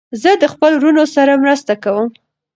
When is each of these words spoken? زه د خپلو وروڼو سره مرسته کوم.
زه 0.21 0.31
د 0.41 0.43
خپلو 0.53 0.75
وروڼو 0.79 1.03
سره 1.15 1.41
مرسته 1.43 1.73
کوم. 1.83 2.07